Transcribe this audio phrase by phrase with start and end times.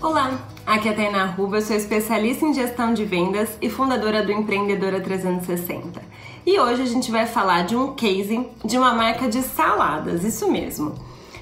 [0.00, 4.30] Olá, aqui é a Tainá Ruba, sou especialista em gestão de vendas e fundadora do
[4.30, 6.00] Empreendedora 360.
[6.46, 10.48] E hoje a gente vai falar de um case de uma marca de saladas, isso
[10.48, 10.94] mesmo.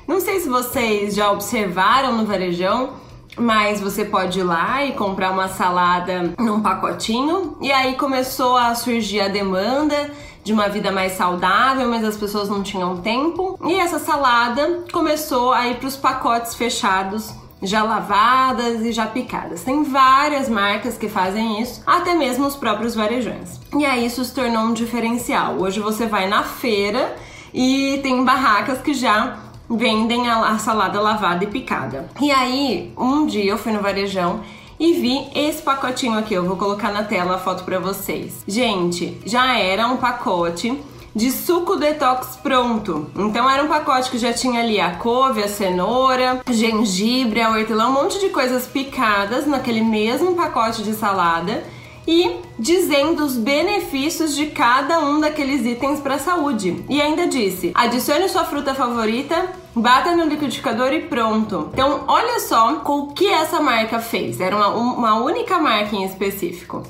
[0.08, 2.94] Não sei se vocês já observaram no varejão,
[3.36, 7.58] mas você pode ir lá e comprar uma salada num pacotinho.
[7.60, 10.10] E aí começou a surgir a demanda
[10.42, 13.58] de uma vida mais saudável, mas as pessoas não tinham tempo.
[13.66, 19.62] E essa salada começou a ir para os pacotes fechados já lavadas e já picadas.
[19.62, 23.60] Tem várias marcas que fazem isso, até mesmo os próprios varejões.
[23.76, 25.56] E aí isso se tornou um diferencial.
[25.58, 27.16] Hoje você vai na feira
[27.52, 29.38] e tem barracas que já
[29.68, 32.08] vendem a salada lavada e picada.
[32.20, 34.40] E aí, um dia eu fui no varejão
[34.78, 36.34] e vi esse pacotinho aqui.
[36.34, 38.44] Eu vou colocar na tela a foto para vocês.
[38.46, 40.78] Gente, já era um pacote
[41.16, 43.10] de suco detox pronto.
[43.16, 47.88] Então era um pacote que já tinha ali a couve, a cenoura, gengibre, a hortelã,
[47.88, 51.64] um monte de coisas picadas naquele mesmo pacote de salada
[52.06, 56.84] e dizendo os benefícios de cada um daqueles itens para a saúde.
[56.86, 61.70] E ainda disse: adicione sua fruta favorita, bata no liquidificador e pronto.
[61.72, 64.38] Então, olha só o que essa marca fez.
[64.38, 66.82] Era uma, uma única marca em específico.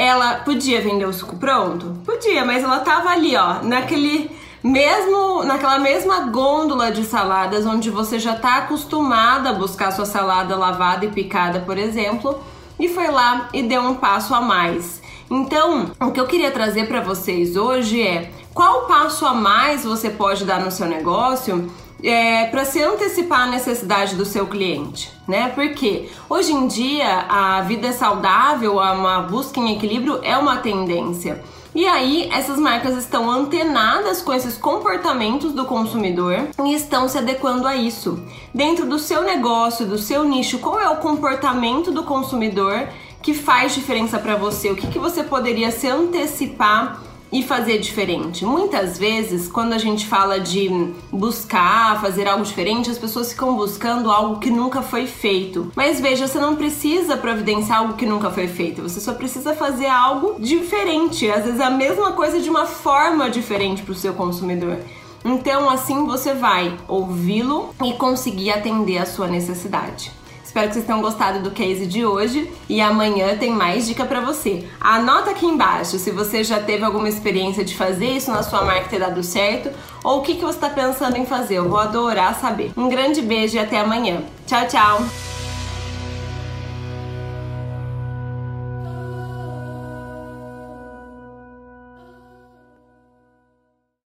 [0.00, 1.94] Ela podia vender o suco pronto?
[2.06, 4.30] Podia, mas ela tava ali, ó, naquele
[4.64, 10.56] mesmo naquela mesma gôndola de saladas onde você já está acostumada a buscar sua salada
[10.56, 12.38] lavada e picada, por exemplo,
[12.78, 15.02] e foi lá e deu um passo a mais.
[15.30, 20.08] Então, o que eu queria trazer para vocês hoje é qual passo a mais você
[20.08, 21.70] pode dar no seu negócio
[22.02, 25.50] é, para se antecipar a necessidade do seu cliente, né?
[25.54, 31.42] Porque hoje em dia a vida saudável, uma busca em equilíbrio é uma tendência.
[31.72, 37.66] E aí, essas marcas estão antenadas com esses comportamentos do consumidor e estão se adequando
[37.66, 38.20] a isso.
[38.52, 42.88] Dentro do seu negócio, do seu nicho, qual é o comportamento do consumidor
[43.22, 44.68] que faz diferença para você?
[44.70, 47.00] O que, que você poderia se antecipar
[47.32, 48.44] e fazer diferente.
[48.44, 54.10] Muitas vezes, quando a gente fala de buscar fazer algo diferente, as pessoas ficam buscando
[54.10, 55.70] algo que nunca foi feito.
[55.76, 59.86] Mas veja, você não precisa providenciar algo que nunca foi feito, você só precisa fazer
[59.86, 64.78] algo diferente, às vezes a mesma coisa de uma forma diferente para o seu consumidor.
[65.24, 70.19] Então, assim você vai ouvi-lo e conseguir atender a sua necessidade.
[70.50, 74.20] Espero que vocês tenham gostado do case de hoje e amanhã tem mais dica para
[74.20, 74.66] você.
[74.80, 78.88] Anota aqui embaixo se você já teve alguma experiência de fazer isso na sua marca
[78.88, 79.70] ter dado certo
[80.02, 81.58] ou o que, que você está pensando em fazer.
[81.58, 82.72] Eu vou adorar saber.
[82.76, 84.24] Um grande beijo e até amanhã.
[84.44, 85.29] Tchau, tchau!